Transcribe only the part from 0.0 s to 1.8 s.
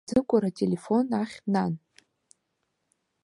Ӡыкәыр, ателефонт ахь, нан!